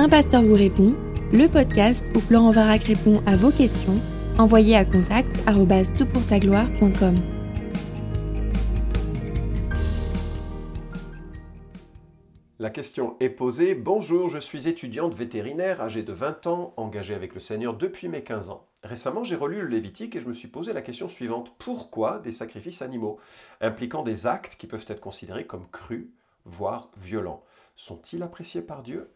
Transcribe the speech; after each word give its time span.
Un 0.00 0.08
pasteur 0.08 0.42
vous 0.42 0.54
répond, 0.54 0.94
le 1.32 1.48
podcast 1.48 2.06
où 2.14 2.20
Florent 2.20 2.52
Varac 2.52 2.84
répond 2.84 3.20
à 3.26 3.34
vos 3.34 3.50
questions, 3.50 4.00
envoyez 4.38 4.76
à 4.76 4.84
contact 4.84 5.44
gloire.com 5.44 7.16
La 12.60 12.70
question 12.70 13.16
est 13.18 13.28
posée. 13.28 13.74
Bonjour, 13.74 14.28
je 14.28 14.38
suis 14.38 14.68
étudiante 14.68 15.14
vétérinaire 15.14 15.80
âgée 15.80 16.04
de 16.04 16.12
20 16.12 16.46
ans, 16.46 16.74
engagée 16.76 17.14
avec 17.14 17.34
le 17.34 17.40
Seigneur 17.40 17.74
depuis 17.76 18.06
mes 18.06 18.22
15 18.22 18.50
ans. 18.50 18.68
Récemment, 18.84 19.24
j'ai 19.24 19.34
relu 19.34 19.62
le 19.62 19.66
Lévitique 19.66 20.14
et 20.14 20.20
je 20.20 20.28
me 20.28 20.32
suis 20.32 20.46
posé 20.46 20.72
la 20.72 20.82
question 20.82 21.08
suivante. 21.08 21.52
Pourquoi 21.58 22.20
des 22.20 22.30
sacrifices 22.30 22.82
animaux 22.82 23.18
impliquant 23.60 24.04
des 24.04 24.28
actes 24.28 24.54
qui 24.54 24.68
peuvent 24.68 24.86
être 24.86 25.00
considérés 25.00 25.48
comme 25.48 25.66
crus, 25.72 26.06
voire 26.44 26.88
violents? 26.96 27.42
Sont-ils 27.74 28.22
appréciés 28.22 28.62
par 28.62 28.84
Dieu? 28.84 29.10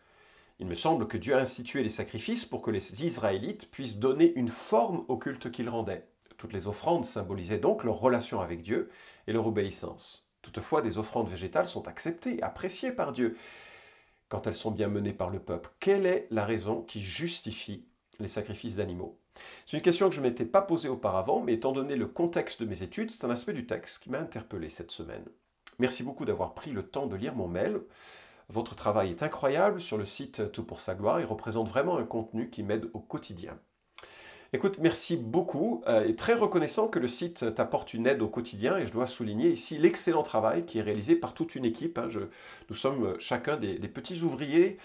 Il 0.62 0.68
me 0.68 0.74
semble 0.76 1.08
que 1.08 1.16
Dieu 1.16 1.34
a 1.34 1.40
institué 1.40 1.82
les 1.82 1.88
sacrifices 1.88 2.44
pour 2.44 2.62
que 2.62 2.70
les 2.70 3.04
Israélites 3.04 3.68
puissent 3.72 3.98
donner 3.98 4.32
une 4.36 4.46
forme 4.46 5.04
au 5.08 5.16
culte 5.16 5.50
qu'ils 5.50 5.68
rendaient. 5.68 6.06
Toutes 6.36 6.52
les 6.52 6.68
offrandes 6.68 7.04
symbolisaient 7.04 7.58
donc 7.58 7.82
leur 7.82 7.98
relation 7.98 8.40
avec 8.40 8.62
Dieu 8.62 8.88
et 9.26 9.32
leur 9.32 9.48
obéissance. 9.48 10.30
Toutefois, 10.40 10.80
des 10.80 10.98
offrandes 10.98 11.28
végétales 11.28 11.66
sont 11.66 11.88
acceptées, 11.88 12.40
appréciées 12.44 12.92
par 12.92 13.10
Dieu, 13.10 13.36
quand 14.28 14.46
elles 14.46 14.54
sont 14.54 14.70
bien 14.70 14.86
menées 14.86 15.12
par 15.12 15.30
le 15.30 15.40
peuple. 15.40 15.68
Quelle 15.80 16.06
est 16.06 16.28
la 16.30 16.44
raison 16.44 16.82
qui 16.82 17.02
justifie 17.02 17.84
les 18.20 18.28
sacrifices 18.28 18.76
d'animaux? 18.76 19.18
C'est 19.66 19.76
une 19.76 19.82
question 19.82 20.08
que 20.08 20.14
je 20.14 20.20
ne 20.20 20.28
m'étais 20.28 20.44
pas 20.44 20.62
posée 20.62 20.88
auparavant, 20.88 21.40
mais 21.40 21.54
étant 21.54 21.72
donné 21.72 21.96
le 21.96 22.06
contexte 22.06 22.62
de 22.62 22.68
mes 22.68 22.84
études, 22.84 23.10
c'est 23.10 23.24
un 23.24 23.30
aspect 23.30 23.52
du 23.52 23.66
texte 23.66 24.00
qui 24.00 24.10
m'a 24.10 24.20
interpellé 24.20 24.68
cette 24.68 24.92
semaine. 24.92 25.24
Merci 25.80 26.04
beaucoup 26.04 26.24
d'avoir 26.24 26.54
pris 26.54 26.70
le 26.70 26.84
temps 26.84 27.08
de 27.08 27.16
lire 27.16 27.34
mon 27.34 27.48
mail. 27.48 27.80
Votre 28.48 28.74
travail 28.74 29.10
est 29.10 29.22
incroyable 29.22 29.80
sur 29.80 29.98
le 29.98 30.04
site 30.04 30.52
Tout 30.52 30.64
pour 30.64 30.80
sa 30.80 30.94
gloire. 30.94 31.20
Il 31.20 31.26
représente 31.26 31.68
vraiment 31.68 31.96
un 31.96 32.04
contenu 32.04 32.50
qui 32.50 32.62
m'aide 32.62 32.88
au 32.92 33.00
quotidien. 33.00 33.58
Écoute, 34.54 34.76
merci 34.78 35.16
beaucoup 35.16 35.82
euh, 35.86 36.06
et 36.06 36.14
très 36.14 36.34
reconnaissant 36.34 36.86
que 36.86 36.98
le 36.98 37.08
site 37.08 37.54
t'apporte 37.54 37.94
une 37.94 38.06
aide 38.06 38.20
au 38.20 38.28
quotidien 38.28 38.76
et 38.76 38.86
je 38.86 38.92
dois 38.92 39.06
souligner 39.06 39.48
ici 39.50 39.78
l'excellent 39.78 40.22
travail 40.22 40.66
qui 40.66 40.78
est 40.78 40.82
réalisé 40.82 41.16
par 41.16 41.32
toute 41.32 41.54
une 41.54 41.64
équipe. 41.64 41.96
Hein. 41.96 42.08
nous 42.68 42.76
sommes 42.76 43.18
chacun 43.18 43.56
des, 43.56 43.78
petits 43.88 44.20
ouvriers 44.20 44.76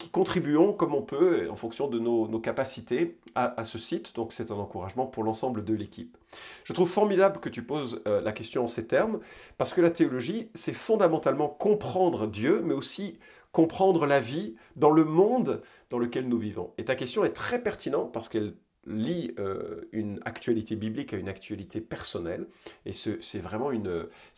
qui 0.00 0.08
contribuons 0.08 0.72
comme 0.72 0.94
on 0.94 1.02
peut 1.02 1.48
en 1.50 1.56
fonction 1.56 1.86
de 1.86 1.98
nos, 1.98 2.26
capacités 2.40 3.18
à, 3.34 3.64
ce 3.64 3.78
site. 3.78 4.14
Donc 4.14 4.32
c'est 4.32 4.50
un 4.50 4.54
encouragement 4.56 5.06
pour 5.06 5.22
l'ensemble 5.22 5.62
de 5.62 5.74
l'équipe. 5.74 6.16
Je 6.64 6.72
trouve 6.72 6.88
formidable 6.88 7.38
que 7.38 7.50
tu 7.50 7.62
poses 7.62 8.00
euh, 8.06 8.22
la 8.22 8.32
question 8.32 8.64
en 8.64 8.66
ces 8.66 8.86
termes 8.86 9.20
parce 9.58 9.74
que 9.74 9.82
la 9.82 9.90
théologie, 9.90 10.50
c'est 10.54 10.72
fondamentalement 10.72 11.48
comprendre 11.48 12.26
Dieu, 12.26 12.62
mais 12.64 12.72
aussi 12.72 13.18
comprendre 13.52 14.06
la 14.06 14.20
vie 14.20 14.56
dans 14.74 14.90
le 14.90 15.04
monde 15.04 15.60
dans 15.90 15.98
lequel 15.98 16.28
nous 16.28 16.38
vivons. 16.38 16.72
Et 16.78 16.86
ta 16.86 16.94
question 16.94 17.22
est 17.22 17.34
très 17.34 17.62
pertinente 17.62 18.10
parce 18.10 18.30
qu'elle 18.30 18.54
lie 18.86 19.34
euh, 19.38 19.82
une 19.92 20.18
actualité 20.24 20.76
biblique 20.76 21.12
à 21.12 21.18
une 21.18 21.28
actualité 21.28 21.82
personnelle. 21.82 22.46
Et 22.86 22.92
c'est 22.92 23.38
vraiment, 23.38 23.70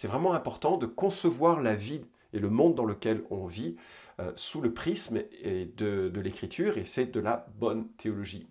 vraiment 0.03 0.33
important 0.33 0.77
de 0.77 0.87
concevoir 0.87 1.61
la 1.61 1.77
vie 1.77 2.03
et 2.33 2.41
le 2.41 2.51
monde 2.51 2.75
dans 2.75 2.85
lequel 2.85 3.23
on 3.31 3.47
vit 3.47 3.77
euh, 4.23 4.33
sous 4.37 4.61
le 4.61 4.73
prisme 4.73 5.23
et 5.43 5.67
de, 5.67 6.13
l'écriture, 6.21 6.79
et 6.79 6.85
c'est 6.85 7.07
de 7.07 7.21
la 7.21 7.47
bonne 7.57 7.89
théologie. 7.97 8.47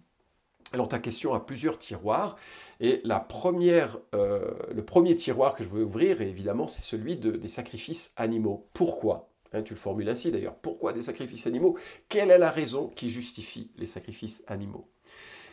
Alors 0.73 0.87
ta 0.87 0.99
question 0.99 1.33
a 1.33 1.39
plusieurs 1.39 1.77
tiroirs, 1.77 2.37
et 2.79 3.01
la 3.03 3.19
première, 3.19 3.97
euh, 4.13 4.53
le 4.73 4.83
premier 4.83 5.15
tiroir 5.15 5.53
que 5.53 5.63
je 5.63 5.69
veux 5.69 5.83
ouvrir, 5.83 6.21
évidemment, 6.21 6.67
c'est 6.67 6.81
celui 6.81 7.15
de, 7.15 7.31
des 7.31 7.47
sacrifices 7.47 8.13
animaux. 8.17 8.67
Pourquoi? 8.73 9.29
Hein, 9.53 9.63
tu 9.63 9.73
le 9.73 9.79
formules 9.79 10.09
ainsi 10.09 10.31
d'ailleurs. 10.31 10.55
Pourquoi 10.55 10.93
des 10.93 11.01
sacrifices 11.01 11.47
animaux? 11.47 11.77
Quelle 12.07 12.31
est 12.31 12.37
la 12.37 12.51
raison 12.51 12.87
qui 12.87 13.09
justifie 13.09 13.71
les 13.77 13.85
sacrifices 13.85 14.43
animaux? 14.47 14.89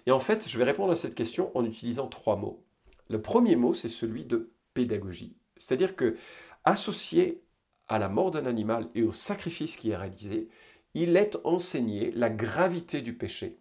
Et 0.06 0.10
en 0.10 0.20
fait, 0.20 0.48
je 0.48 0.58
vais 0.58 0.64
répondre 0.64 0.92
à 0.92 0.96
cette 0.96 1.14
question 1.14 1.56
en 1.56 1.64
utilisant 1.64 2.06
trois 2.06 2.36
mots. 2.36 2.64
Le 3.08 3.20
premier 3.20 3.56
mot, 3.56 3.74
c'est 3.74 3.88
celui 3.88 4.24
de 4.24 4.52
pédagogie. 4.74 5.36
C'est-à-dire 5.56 5.96
que, 5.96 6.16
associé 6.64 7.42
à 7.88 7.98
la 7.98 8.08
mort 8.08 8.30
d'un 8.30 8.46
animal 8.46 8.88
et 8.94 9.02
au 9.02 9.12
sacrifice 9.12 9.76
qui 9.76 9.90
est 9.90 9.96
réalisé, 9.96 10.48
il 10.94 11.16
est 11.16 11.36
enseigné 11.44 12.10
la 12.12 12.30
gravité 12.30 13.00
du 13.00 13.14
péché. 13.14 13.58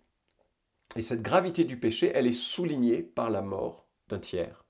Et 0.96 1.02
cette 1.02 1.22
gravité 1.22 1.64
du 1.64 1.78
péché, 1.78 2.12
elle 2.14 2.28
est 2.28 2.34
soulignée 2.34 3.04
par 3.04 3.30
la 3.30 3.42
mort 3.42 3.88
d'un 4.10 4.20
tiers 4.20 4.64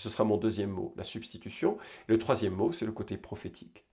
ce 0.00 0.08
sera 0.08 0.24
mon 0.24 0.38
deuxième 0.38 0.70
mot, 0.70 0.94
la 0.96 1.04
substitution. 1.04 1.76
le 2.06 2.18
troisième 2.18 2.54
mot, 2.54 2.72
c'est 2.72 2.86
le 2.86 2.92
côté 2.92 3.18
prophétique. 3.18 3.84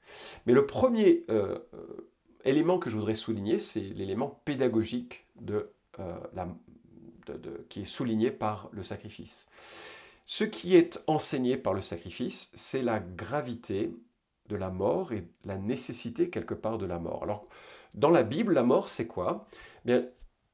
Mais 0.45 0.53
le 0.53 0.65
premier 0.65 1.25
euh, 1.29 1.59
euh, 1.73 2.09
élément 2.45 2.79
que 2.79 2.89
je 2.89 2.95
voudrais 2.95 3.13
souligner, 3.13 3.59
c'est 3.59 3.81
l'élément 3.81 4.41
pédagogique 4.45 5.27
euh, 5.49 6.15
qui 7.67 7.81
est 7.81 7.85
souligné 7.85 8.31
par 8.31 8.69
le 8.71 8.83
sacrifice. 8.83 9.47
Ce 10.23 10.45
qui 10.45 10.75
est 10.75 11.03
enseigné 11.07 11.57
par 11.57 11.73
le 11.73 11.81
sacrifice, 11.81 12.51
c'est 12.53 12.81
la 12.81 12.99
gravité 12.99 13.91
de 14.49 14.55
la 14.55 14.69
mort 14.69 15.13
et 15.13 15.27
la 15.45 15.57
nécessité 15.57 16.29
quelque 16.29 16.53
part 16.53 16.77
de 16.77 16.85
la 16.85 16.99
mort. 16.99 17.23
Alors, 17.23 17.47
dans 17.93 18.09
la 18.09 18.23
Bible, 18.23 18.53
la 18.53 18.63
mort, 18.63 18.89
c'est 18.89 19.07
quoi? 19.07 19.47
Bien, 19.85 20.05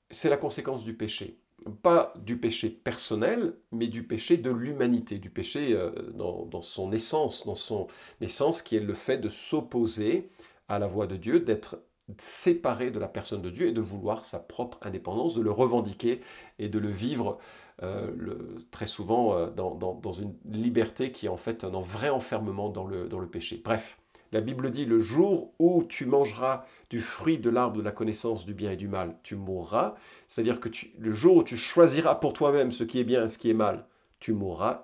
c'est 0.10 0.30
la 0.30 0.38
conséquence 0.38 0.84
du 0.84 0.96
péché 0.96 1.40
pas 1.82 2.14
du 2.18 2.38
péché 2.38 2.70
personnel, 2.70 3.56
mais 3.72 3.88
du 3.88 4.04
péché 4.04 4.38
de 4.38 4.52
l'humanité, 4.52 5.18
du 5.18 5.30
péché 5.30 5.74
euh, 5.74 5.92
dans, 6.14 6.62
son 6.62 6.92
essence, 6.92 7.46
dans 7.46 7.56
son 7.56 7.88
essence 8.22 8.62
qui 8.62 8.76
est 8.76 8.82
le 8.82 8.94
fait 8.94 9.18
de 9.18 9.30
s'opposer 9.30 10.30
à 10.68 10.80
la 10.80 10.88
voix 10.88 11.08
de 11.08 11.16
Dieu, 11.16 11.40
d'être 11.40 11.80
séparé 12.18 12.92
de 12.92 13.00
la 13.00 13.08
personne 13.08 13.42
de 13.42 13.50
Dieu 13.50 13.68
et 13.68 13.72
de 13.72 13.82
vouloir 13.82 14.26
sa 14.26 14.40
propre 14.40 14.78
indépendance, 14.82 15.36
de 15.36 15.42
le 15.42 15.52
revendiquer 15.52 16.22
et 16.60 16.68
de 16.68 16.80
le 16.80 16.90
vivre 16.90 17.40
euh, 17.84 18.58
très 18.72 18.86
souvent 18.86 19.36
euh, 19.36 19.50
dans, 19.50 20.12
une 20.12 20.34
liberté 20.46 21.12
qui 21.12 21.26
est 21.26 21.30
en 21.30 21.38
fait 21.38 21.64
un 21.64 21.82
vrai 21.82 22.10
enfermement 22.10 22.70
dans 22.70 22.86
le, 22.86 23.28
péché. 23.28 23.62
Bref, 23.64 24.00
la 24.32 24.42
Bible 24.42 24.72
dit, 24.72 24.86
le 24.86 25.00
jour 25.00 25.54
où 25.60 25.84
tu 25.84 26.06
mangeras 26.06 26.66
du 26.90 27.02
fruit 27.02 27.40
de 27.40 27.50
l'arbre 27.50 27.78
de 27.78 27.82
la 27.82 27.92
connaissance 27.92 28.46
du 28.46 28.54
bien 28.54 28.72
et 28.72 28.76
du 28.76 28.88
mal, 28.88 29.18
tu 29.24 29.36
mourras. 29.36 29.96
C'est-à-dire 30.28 30.60
que 30.60 30.70
le 30.98 31.12
jour 31.12 31.38
où 31.38 31.44
tu 31.44 31.58
choisiras 31.58 32.16
pour 32.16 32.34
toi-même 32.34 32.72
ce 32.72 32.84
qui 32.84 33.00
est 33.00 33.04
bien 33.04 33.26
et 33.26 33.30
ce 33.30 33.38
qui 33.38 33.50
est 33.50 33.56
mal, 33.56 33.86
tu 34.20 34.34
mourras. 34.34 34.82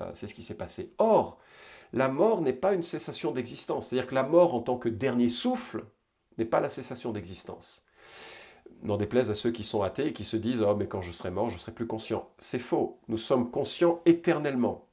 Euh, 0.00 0.10
c'est 0.14 0.26
ce 0.26 0.34
qui 0.34 0.42
s'est 0.42 0.56
passé. 0.56 0.92
Or, 0.98 1.38
la 1.92 2.08
mort 2.08 2.40
n'est 2.40 2.52
pas 2.52 2.72
une 2.72 2.82
cessation 2.82 3.30
d'existence. 3.30 3.88
C'est-à-dire 3.88 4.08
que 4.08 4.14
la 4.14 4.24
mort 4.24 4.54
en 4.54 4.60
tant 4.60 4.78
que 4.78 4.88
dernier 4.88 5.28
souffle 5.28 5.84
n'est 6.38 6.44
pas 6.44 6.60
la 6.60 6.68
cessation 6.68 7.12
d'existence. 7.12 7.85
N'en 8.82 8.96
déplaise 8.96 9.30
à 9.30 9.34
ceux 9.34 9.50
qui 9.50 9.64
sont 9.64 9.82
athées 9.82 10.08
et 10.08 10.12
qui 10.12 10.24
se 10.24 10.36
disent⁇ 10.36 10.60
Oh 10.68 10.76
mais 10.76 10.86
quand 10.86 11.00
je 11.00 11.12
serai 11.12 11.30
mort, 11.30 11.48
je 11.48 11.58
serai 11.58 11.72
plus 11.72 11.86
conscient⁇ 11.86 12.18
C'est 12.38 12.58
faux. 12.58 12.98
Nous 13.08 13.16
sommes 13.16 13.50
conscients 13.50 14.00
éternellement. 14.06 14.86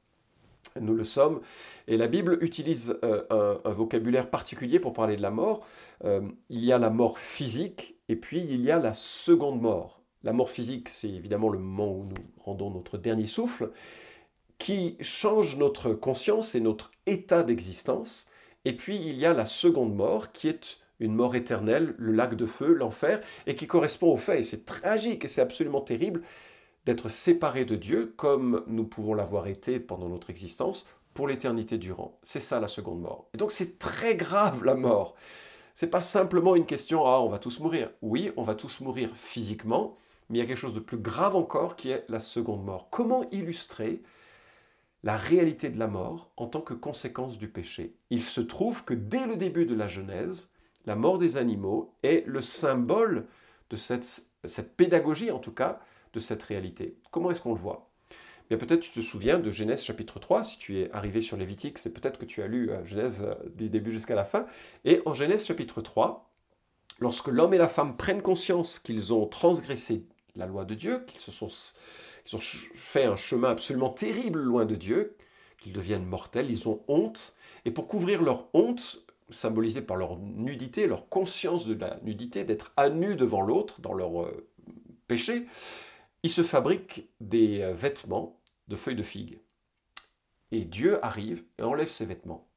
Nous 0.80 0.96
le 0.96 1.04
sommes. 1.04 1.42
Et 1.88 1.98
la 1.98 2.08
Bible 2.08 2.38
utilise 2.42 2.98
euh, 3.04 3.58
un, 3.64 3.72
vocabulaire 3.72 4.30
particulier 4.30 4.80
pour 4.80 4.94
parler 4.94 5.16
de 5.16 5.22
la 5.22 5.32
mort. 5.32 5.66
Euh, 6.04 6.22
il 6.50 6.64
y 6.64 6.72
a 6.72 6.80
la 6.80 6.90
mort 6.90 7.20
physique 7.20 7.96
et 8.10 8.16
puis 8.16 8.42
il 8.42 8.62
y 8.62 8.72
a 8.72 8.80
la 8.80 8.94
seconde 8.94 9.62
mort. 9.62 10.02
La 10.24 10.34
mort 10.34 10.50
physique, 10.50 10.90
c'est 10.90 11.10
évidemment 11.10 11.50
le 11.50 11.60
moment 11.60 11.92
où 11.92 12.06
nous 12.06 12.16
rendons 12.40 12.70
notre 12.72 12.98
dernier 12.98 13.28
souffle, 13.28 13.72
qui 14.58 14.96
change 15.02 15.58
notre 15.58 15.94
conscience 15.94 16.56
et 16.56 16.62
notre 16.62 16.92
état 17.06 17.44
d'existence. 17.44 18.28
Et 18.66 18.74
puis 18.74 18.96
il 18.96 19.18
y 19.18 19.26
a 19.26 19.34
la 19.34 19.46
seconde 19.46 19.94
mort, 19.94 20.32
qui 20.32 20.48
est 20.48 20.78
une 21.00 21.16
mort 21.16 21.36
éternelle, 21.36 21.96
le 21.98 22.12
lac 22.12 22.36
de 22.36 22.46
feu, 22.46 22.74
l'enfer, 22.74 23.22
et 23.48 23.56
qui 23.56 23.68
correspond 23.68 24.14
au 24.14 24.18
fait, 24.18 24.40
et 24.40 24.44
c'est 24.44 24.66
tragique 24.66 25.26
et 25.26 25.28
c'est 25.28 25.42
absolument 25.42 25.82
terrible, 25.82 26.22
d'être 26.86 27.10
séparés 27.10 27.66
de 27.66 27.76
Dieu 27.76 28.14
comme 28.18 28.64
nous 28.68 28.86
pouvons 28.86 29.14
l'avoir 29.14 29.48
été 29.48 29.80
pendant 29.80 30.10
notre 30.10 30.30
existence 30.30 30.86
pour 31.14 31.28
l'éternité 31.28 31.78
durant. 31.78 32.20
C'est 32.24 32.40
ça 32.40 32.60
la 32.60 32.68
seconde 32.68 33.02
mort. 33.02 33.30
Et 33.34 33.38
donc 33.38 33.52
c'est 33.52 33.80
très 33.80 34.16
grave 34.16 34.64
la 34.64 34.76
mort. 34.76 35.16
C'est 35.76 35.90
pas 35.90 36.02
simplement 36.02 36.56
une 36.56 36.66
question 36.66 37.06
ah 37.06 37.22
on 37.22 37.30
va 37.30 37.40
tous 37.40 37.60
mourir. 37.60 37.90
Oui, 38.02 38.32
on 38.38 38.44
va 38.44 38.56
tous 38.56 38.82
mourir 38.82 39.16
physiquement, 39.16 39.98
mais 40.30 40.38
il 40.38 40.42
y 40.42 40.44
a 40.44 40.48
quelque 40.48 40.58
chose 40.58 40.76
de 40.76 40.80
plus 40.80 40.98
grave 40.98 41.36
encore 41.36 41.76
qui 41.76 41.90
est 41.90 42.06
la 42.10 42.20
seconde 42.20 42.64
mort. 42.64 42.90
Comment 42.90 43.30
illustrer 43.32 44.02
la 45.04 45.18
réalité 45.18 45.70
de 45.70 45.80
la 45.80 45.88
mort 45.88 46.32
en 46.38 46.48
tant 46.48 46.62
que 46.62 46.74
conséquence 46.74 47.38
du 47.38 47.48
péché? 47.48 47.96
Il 48.10 48.22
se 48.22 48.42
trouve 48.42 48.84
que 48.84 48.94
dès 48.94 49.26
le 49.26 49.36
début 49.36 49.66
de 49.66 49.76
la 49.76 49.88
Genèse, 49.88 50.53
la 50.86 50.96
mort 50.96 51.18
des 51.18 51.38
animaux 51.38 51.94
est 52.04 52.26
le 52.28 52.42
symbole 52.42 53.26
de 53.70 53.76
cette, 53.76 54.24
cette 54.44 54.76
pédagogie 54.76 55.32
en 55.32 55.40
tout 55.40 55.54
cas 55.54 55.80
de 56.14 56.20
cette 56.20 56.44
réalité. 56.44 56.98
Comment 57.12 57.32
est-ce 57.32 57.42
qu'on 57.42 57.54
le 57.54 57.60
voit? 57.60 57.90
Bien 58.50 58.58
peut-être 58.58 58.82
tu 58.82 58.92
te 58.92 59.00
souviens 59.00 59.40
de 59.40 59.50
Genèse 59.50 59.84
chapitre 59.84 60.20
3, 60.20 60.44
si 60.44 60.58
tu 60.58 60.80
es 60.80 60.92
arrivé 60.92 61.22
sur 61.22 61.38
Lévitique, 61.38 61.78
c'est 61.78 61.94
peut-être 61.94 62.20
que 62.20 62.26
tu 62.26 62.42
as 62.42 62.48
lu 62.48 62.70
euh, 62.70 62.86
Genèse 62.86 63.24
euh, 63.24 63.34
du 63.56 63.70
début 63.70 63.92
jusqu'à 63.92 64.16
la 64.16 64.26
fin. 64.26 64.46
Et 64.84 65.02
en 65.06 65.14
Genèse 65.14 65.46
chapitre 65.46 65.82
3, 65.82 66.30
lorsque 67.00 67.30
l'homme 67.30 67.54
et 67.54 67.58
la 67.58 67.70
femme 67.70 67.96
prennent 67.96 68.22
conscience 68.22 68.80
qu'ils 68.80 69.14
ont 69.14 69.28
transgressé 69.28 70.06
la 70.36 70.46
loi 70.46 70.66
de 70.66 70.76
Dieu, 70.76 71.04
qu'ils 71.08 71.22
se 71.22 71.32
sont, 71.32 71.48
ont 72.34 72.40
fait 72.40 73.06
un 73.06 73.16
chemin 73.16 73.52
absolument 73.52 73.90
terrible 73.90 74.40
loin 74.40 74.66
de 74.66 74.76
Dieu, 74.76 75.16
qu'ils 75.58 75.74
deviennent 75.74 76.06
mortels, 76.06 76.52
ils 76.52 76.68
ont 76.68 76.82
honte, 76.88 77.36
et 77.66 77.72
pour 77.72 77.88
couvrir 77.88 78.22
leur 78.22 78.50
honte, 78.54 79.06
symbolisés 79.30 79.82
par 79.82 79.98
leur 79.98 80.18
nudité, 80.18 80.88
leur 80.88 81.10
conscience 81.10 81.66
de 81.66 81.76
la 81.76 82.00
nudité, 82.04 82.44
d'être 82.44 82.74
à 82.78 82.90
nu 82.90 83.16
devant 83.16 83.42
l'autre 83.42 83.82
dans 83.82 83.94
leur 83.94 84.24
euh, 84.24 84.48
péché, 85.08 85.46
ils 86.24 86.30
se 86.30 86.44
fabriquent 86.44 87.10
des 87.20 87.62
euh, 87.62 87.74
vêtements 87.74 88.40
de 88.68 88.76
feuilles 88.76 88.96
de 88.96 89.04
figue. 89.04 89.40
Et 90.52 90.66
Dieu 90.66 91.04
arrive 91.04 91.44
et 91.58 91.64
enlève 91.64 91.90
ces 91.90 92.06
vêtements. 92.06 92.48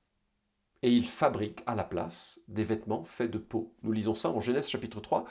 Et 0.83 0.93
il 0.93 1.07
fabrique 1.07 1.63
à 1.67 1.75
la 1.75 1.85
place 1.85 2.41
des 2.49 2.63
vêtements 2.63 3.05
faits 3.05 3.31
de 3.31 3.39
peau. 3.39 3.75
Nous 3.83 3.93
lisons 3.93 4.15
ça 4.15 4.31
en 4.31 4.41
Genèse 4.41 4.69
chapitre 4.69 5.01
3. 5.01 5.25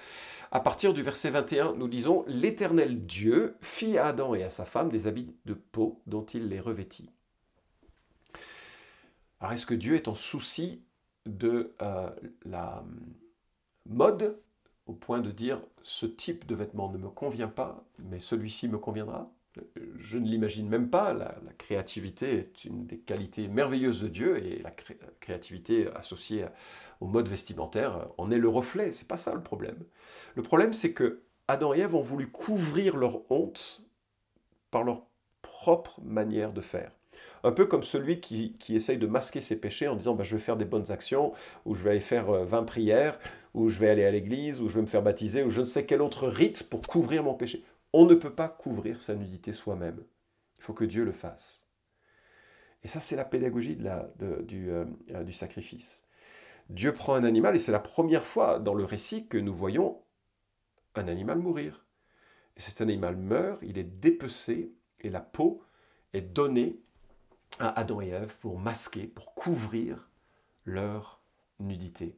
À 0.52 0.60
partir 0.60 0.94
du 0.94 1.04
verset 1.04 1.30
21, 1.30 1.74
nous 1.76 1.88
lisons 1.88 2.26
L'Éternel 2.28 3.06
Dieu 3.06 3.56
fit 3.62 3.98
à 3.98 4.08
Adam 4.08 4.34
et 4.34 4.44
à 4.44 4.50
sa 4.50 4.66
femme 4.66 4.90
des 4.90 5.08
habits 5.08 5.36
de 5.46 5.54
peau 5.54 6.02
dont 6.08 6.26
il 6.26 6.50
les 6.50 6.60
revêtit. 6.60 7.12
Alors 9.40 9.54
est-ce 9.54 9.66
que 9.66 9.76
Dieu 9.76 9.96
est 9.96 10.08
en 10.08 10.16
souci 10.16 10.82
de 11.26 11.74
euh, 11.82 12.10
la 12.46 12.84
mode 13.86 14.38
au 14.86 14.94
point 14.94 15.20
de 15.20 15.32
dire 15.32 15.62
ce 15.84 16.06
type 16.06 16.46
de 16.46 16.56
vêtement 16.56 16.92
ne 16.92 16.98
me 16.98 17.10
convient 17.10 17.48
pas, 17.48 17.84
mais 18.00 18.20
celui-ci 18.20 18.68
me 18.68 18.78
conviendra 18.78 19.32
Je 19.98 20.18
ne 20.18 20.28
l'imagine 20.28 20.70
même 20.70 20.90
pas. 20.90 21.14
La, 21.14 21.36
créativité 21.58 22.38
est 22.38 22.66
une 22.66 22.86
des 22.86 23.00
qualités 23.00 23.48
merveilleuses 23.48 24.02
de 24.02 24.08
Dieu 24.08 24.46
et 24.46 24.62
la 24.62 24.72
créativité 25.20 25.88
associée 25.96 26.46
au 27.00 27.08
mode 27.08 27.28
vestimentaire 27.28 28.08
en 28.18 28.30
est 28.30 28.38
le 28.38 28.50
reflet. 28.50 28.92
C'est 28.92 29.08
pas 29.08 29.18
ça 29.18 29.34
le 29.34 29.42
problème. 29.42 29.84
Le 30.36 30.44
problème, 30.44 30.74
c'est 30.74 30.94
que 30.94 31.24
Adam 31.48 31.74
et 31.74 31.80
Ève 31.80 31.96
ont 31.96 32.02
voulu 32.02 32.28
couvrir 32.28 32.98
leur 32.98 33.32
honte 33.32 33.82
par 34.70 34.84
leur 34.84 35.04
propre 35.42 36.02
manière 36.04 36.54
de 36.54 36.62
faire. 36.62 36.92
Un 37.46 37.52
peu 37.52 37.68
comme 37.68 37.84
celui 37.84 38.20
qui, 38.20 38.56
essaye 38.70 38.98
de 38.98 39.06
masquer 39.06 39.40
ses 39.40 39.56
péchés 39.56 39.88
en 39.88 39.96
disant 39.96 40.16
bah, 40.16 40.24
je 40.24 40.36
vais 40.36 40.42
faire 40.42 40.58
des 40.58 40.66
bonnes 40.66 40.92
actions, 40.92 41.32
ou 41.66 41.76
je 41.76 41.84
vais 41.84 41.92
aller 41.92 42.00
faire 42.00 42.32
20 42.32 42.58
euh, 42.58 42.62
prières, 42.64 43.20
ou 43.54 43.70
je 43.70 43.78
vais 43.78 43.88
aller 43.88 44.04
à 44.04 44.10
l'église, 44.10 44.62
ou 44.62 44.68
je 44.68 44.74
vais 44.74 44.82
me 44.82 44.88
faire 44.88 45.04
baptiser, 45.04 45.44
ou 45.44 45.52
je 45.52 45.60
ne 45.60 45.66
sais 45.66 45.86
quel 45.86 46.02
autre 46.02 46.28
rite 46.28 46.68
pour 46.68 46.82
couvrir 46.82 47.22
mon 47.22 47.36
péché. 47.36 47.64
On 47.94 48.08
ne 48.08 48.16
peut 48.16 48.34
pas 48.34 48.50
couvrir 48.50 49.00
sa 49.00 49.14
nudité 49.14 49.54
soi-même. 49.54 50.04
Il 50.58 50.64
faut 50.64 50.74
que 50.74 50.86
Dieu 50.86 51.06
le 51.06 51.12
fasse. 51.12 51.68
Et 52.84 52.88
ça, 52.88 53.00
c'est 53.00 53.16
la 53.16 53.26
pédagogie 53.26 53.76
du, 53.76 54.72
euh, 54.72 54.86
euh, 55.12 55.24
du 55.24 55.32
sacrifice. 55.32 56.04
Dieu 56.72 56.94
prend 56.94 57.14
un 57.14 57.24
animal, 57.24 57.56
et 57.56 57.60
c'est 57.60 57.72
la 57.72 57.80
première 57.80 58.24
fois 58.24 58.58
dans 58.58 58.74
le 58.74 58.86
récit 58.86 59.28
que 59.28 59.38
nous 59.38 59.54
voyons 59.54 60.02
un 60.96 61.08
animal 61.08 61.38
mourir. 61.38 61.86
Et 62.58 62.60
cet 62.60 62.82
animal 62.82 63.16
meurt, 63.18 63.60
il 63.62 63.78
est 63.78 63.84
dépecé, 63.84 64.74
et 65.00 65.12
la 65.12 65.22
peau 65.22 65.62
est 66.14 66.22
donnée 66.22 66.80
à 67.60 67.80
Adam 67.80 68.02
et 68.02 68.10
Ève 68.10 68.38
pour 68.38 68.60
masquer, 68.60 69.08
pour 69.08 69.34
couvrir 69.36 70.10
leur 70.66 71.22
nudité. 71.60 72.18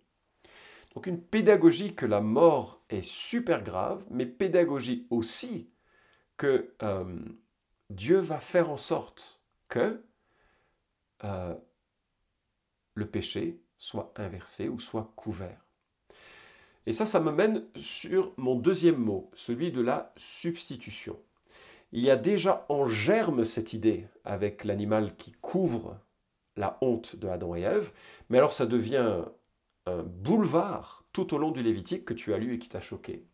Donc 0.93 1.05
une 1.07 1.21
pédagogie 1.21 1.93
que 1.93 2.05
la 2.05 2.21
mort 2.21 2.81
est 2.89 3.03
super 3.03 3.63
grave, 3.63 4.03
mais 4.09 4.25
pédagogie 4.25 5.05
aussi 5.09 5.69
que 6.37 6.73
euh, 6.81 7.19
Dieu 7.89 8.17
va 8.17 8.39
faire 8.39 8.69
en 8.69 8.77
sorte 8.77 9.41
que 9.69 10.03
euh, 11.23 11.55
le 12.95 13.05
péché 13.05 13.61
soit 13.77 14.13
inversé 14.15 14.69
ou 14.69 14.79
soit 14.79 15.11
couvert. 15.15 15.63
Et 16.85 16.93
ça, 16.93 17.05
ça 17.05 17.19
me 17.19 17.31
mène 17.31 17.65
sur 17.75 18.33
mon 18.37 18.55
deuxième 18.55 18.97
mot, 18.97 19.29
celui 19.33 19.71
de 19.71 19.81
la 19.81 20.13
substitution 20.15 21.19
il 21.91 22.03
y 22.03 22.09
a 22.09 22.17
déjà 22.17 22.65
en 22.69 22.85
germe 22.85 23.45
cette 23.45 23.73
idée 23.73 24.07
avec 24.23 24.63
l'animal 24.63 25.15
qui 25.15 25.31
couvre 25.31 25.99
la 26.55 26.77
honte 26.81 27.15
de 27.15 27.27
Adam 27.27 27.55
et 27.55 27.61
Ève, 27.61 27.91
mais 28.29 28.37
alors 28.37 28.53
ça 28.53 28.65
devient 28.65 29.23
un 29.85 30.03
boulevard 30.03 31.05
tout 31.13 31.33
au 31.33 31.37
long 31.37 31.51
du 31.51 31.63
Lévitique 31.63 32.05
que 32.05 32.13
tu 32.13 32.33
as 32.33 32.37
lu 32.37 32.53
et 32.53 32.59
qui 32.59 32.69
t'a 32.69 32.81
choqué. 32.81 33.25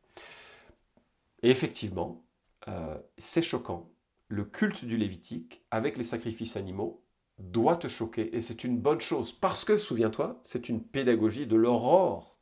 Et 1.41 1.49
effectivement, 1.49 2.25
euh, 2.67 2.97
c'est 3.17 3.41
choquant. 3.41 3.91
Le 4.29 4.45
culte 4.45 4.85
du 4.85 4.97
Lévitique, 4.97 5.65
avec 5.71 5.97
les 5.97 6.03
sacrifices 6.03 6.55
animaux, 6.55 7.03
doit 7.39 7.75
te 7.75 7.87
choquer, 7.87 8.35
et 8.35 8.41
c'est 8.41 8.63
une 8.63 8.77
bonne 8.77 9.01
chose, 9.01 9.33
parce 9.33 9.65
que, 9.65 9.77
souviens-toi, 9.77 10.39
c'est 10.43 10.69
une 10.69 10.83
pédagogie 10.83 11.47
de 11.47 11.55
l'aurore, 11.55 12.37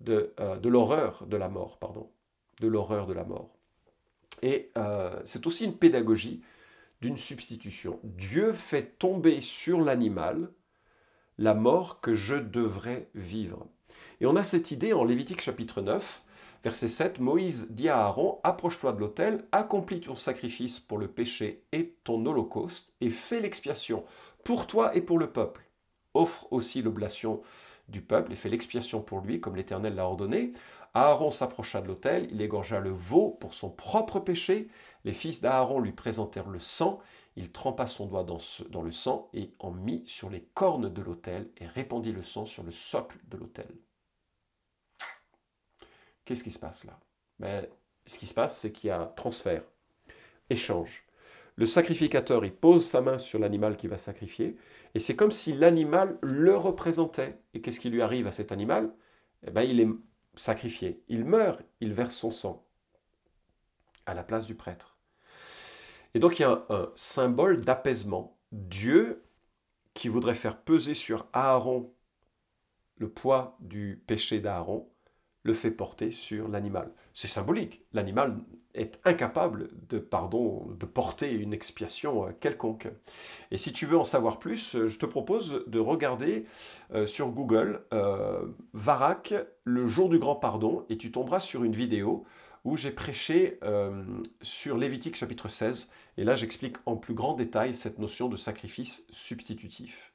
de, 0.00 0.32
euh, 0.40 0.56
de 0.56 0.68
l'horreur 0.68 1.26
de 1.26 1.36
la 1.36 1.48
mort, 1.48 1.78
pardon, 1.78 2.10
de 2.60 2.68
l'horreur 2.68 3.06
de 3.06 3.12
la 3.12 3.24
mort. 3.24 3.57
Et 4.42 4.70
euh, 4.76 5.20
c'est 5.24 5.46
aussi 5.46 5.64
une 5.64 5.76
pédagogie 5.76 6.42
d'une 7.00 7.16
substitution. 7.16 8.00
Dieu 8.02 8.52
fait 8.52 8.98
tomber 8.98 9.40
sur 9.40 9.80
l'animal 9.80 10.50
la 11.38 11.54
mort 11.54 12.00
que 12.00 12.14
je 12.14 12.34
devrais 12.34 13.08
vivre. 13.14 13.66
Et 14.20 14.26
on 14.26 14.36
a 14.36 14.42
cette 14.42 14.72
idée 14.72 14.92
en 14.92 15.04
Lévitique 15.04 15.40
chapitre 15.40 15.80
9, 15.80 16.22
verset 16.64 16.88
7, 16.88 17.20
Moïse 17.20 17.68
dit 17.70 17.88
à 17.88 17.98
Aaron, 17.98 18.40
approche-toi 18.42 18.92
de 18.92 19.00
l'autel, 19.00 19.44
accomplis 19.52 20.00
ton 20.00 20.16
sacrifice 20.16 20.80
pour 20.80 20.98
le 20.98 21.06
péché 21.06 21.62
et 21.70 21.94
ton 22.02 22.24
holocauste, 22.26 22.92
et 23.00 23.10
fais 23.10 23.40
l'expiation 23.40 24.04
pour 24.44 24.66
toi 24.66 24.94
et 24.96 25.00
pour 25.00 25.18
le 25.18 25.30
peuple. 25.30 25.62
Offre 26.14 26.52
aussi 26.52 26.82
l'oblation 26.82 27.40
du 27.88 28.00
peuple 28.00 28.32
et 28.32 28.36
fais 28.36 28.48
l'expiation 28.48 29.00
pour 29.00 29.20
lui, 29.20 29.40
comme 29.40 29.56
l'Éternel 29.56 29.94
l'a 29.94 30.06
ordonné. 30.06 30.52
Aaron 30.98 31.30
s'approcha 31.30 31.80
de 31.80 31.86
l'autel, 31.86 32.28
il 32.30 32.40
égorgea 32.40 32.80
le 32.80 32.90
veau 32.90 33.30
pour 33.30 33.54
son 33.54 33.70
propre 33.70 34.20
péché. 34.20 34.68
Les 35.04 35.12
fils 35.12 35.40
d'Aaron 35.40 35.80
lui 35.80 35.92
présentèrent 35.92 36.48
le 36.48 36.58
sang. 36.58 37.00
Il 37.36 37.52
trempa 37.52 37.86
son 37.86 38.06
doigt 38.06 38.24
dans, 38.24 38.82
le 38.82 38.90
sang 38.90 39.30
et 39.32 39.52
en 39.60 39.70
mit 39.70 40.02
sur 40.06 40.28
les 40.28 40.42
cornes 40.54 40.92
de 40.92 41.02
l'autel 41.02 41.50
et 41.58 41.66
répandit 41.66 42.12
le 42.12 42.22
sang 42.22 42.46
sur 42.46 42.64
le 42.64 42.72
socle 42.72 43.18
de 43.28 43.36
l'autel. 43.36 43.68
Qu'est-ce 46.24 46.42
qui 46.42 46.50
se 46.50 46.58
passe 46.58 46.84
là? 46.84 46.98
Ben, 47.38 47.66
Ce 48.06 48.18
qui 48.18 48.26
se 48.26 48.34
passe, 48.34 48.58
c'est 48.58 48.72
qu'il 48.72 48.88
y 48.88 48.90
a 48.90 49.06
transfert, 49.16 49.62
échange. 50.50 51.06
Le 51.54 51.66
sacrificateur, 51.66 52.44
il 52.44 52.54
pose 52.54 52.84
sa 52.84 53.00
main 53.00 53.18
sur 53.18 53.38
l'animal 53.38 53.76
qui 53.76 53.86
va 53.86 53.98
sacrifier, 53.98 54.56
et 54.94 55.00
c'est 55.00 55.16
comme 55.16 55.32
si 55.32 55.52
l'animal 55.52 56.18
le 56.22 56.56
représentait. 56.56 57.38
Et 57.54 57.60
qu'est-ce 57.60 57.80
qui 57.80 57.90
lui 57.90 58.02
arrive 58.02 58.26
à 58.26 58.32
cet 58.32 58.52
animal? 58.52 58.92
Eh 59.46 59.50
ben, 59.50 59.62
Il 59.62 59.80
est 59.80 59.88
sacrifié. 60.38 61.02
Il 61.08 61.24
meurt, 61.24 61.62
il 61.80 61.92
verse 61.92 62.14
son 62.14 62.30
sang 62.30 62.64
à 64.06 64.14
la 64.14 64.22
place 64.22 64.46
du 64.46 64.54
prêtre. 64.54 64.96
Et 66.14 66.18
donc 66.18 66.38
il 66.38 66.42
y 66.42 66.44
a 66.44 66.64
un, 66.70 66.90
symbole 66.94 67.60
d'apaisement. 67.60 68.38
Dieu, 68.50 69.24
qui 69.92 70.08
voudrait 70.08 70.34
faire 70.34 70.62
peser 70.62 70.94
sur 70.94 71.26
Aaron 71.32 71.92
le 72.96 73.10
poids 73.10 73.56
du 73.60 74.02
péché 74.06 74.40
d'Aaron, 74.40 74.88
le 75.42 75.54
fait 75.54 75.70
porter 75.70 76.10
sur 76.10 76.48
l'animal. 76.48 76.90
C'est 77.14 77.28
symbolique. 77.28 77.82
L'animal 77.92 78.36
est 78.74 79.00
incapable 79.04 79.70
de, 79.88 79.98
pardon, 79.98 80.66
de 80.78 80.86
porter 80.86 81.32
une 81.32 81.52
expiation 81.52 82.26
euh, 82.26 82.30
quelconque. 82.38 82.88
Et 83.50 83.56
si 83.56 83.72
tu 83.72 83.86
veux 83.86 83.98
en 83.98 84.04
savoir 84.04 84.38
plus, 84.38 84.76
euh, 84.76 84.88
je 84.88 84.98
te 84.98 85.06
propose 85.06 85.64
de 85.66 85.78
regarder 85.78 86.46
euh, 86.92 87.06
sur 87.06 87.30
Google 87.30 87.82
Varak, 88.72 89.34
le 89.64 89.86
jour 89.86 90.08
du 90.08 90.18
grand 90.18 90.36
pardon, 90.36 90.84
et 90.88 90.98
tu 90.98 91.10
tomberas 91.10 91.40
sur 91.40 91.64
une 91.64 91.74
vidéo 91.74 92.24
où 92.64 92.76
j'ai 92.76 92.90
prêché 92.90 93.58
sur 94.42 94.76
Lévitique 94.76 95.16
chapitre 95.16 95.48
16. 95.48 95.88
Et 96.16 96.24
là, 96.24 96.34
j'explique 96.34 96.76
en 96.86 96.96
plus 96.96 97.14
grand 97.14 97.34
détail 97.34 97.74
cette 97.74 97.98
notion 97.98 98.28
de 98.28 98.36
sacrifice 98.36 99.06
substitutif. 99.10 100.12